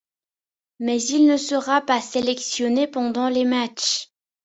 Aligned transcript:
Mais 0.79 0.99
il 0.99 1.27
ne 1.27 1.37
sera 1.37 1.79
pas 1.81 2.01
sélectionné 2.01 2.87
pendant 2.87 3.29
les 3.29 3.45
matchs. 3.45 4.09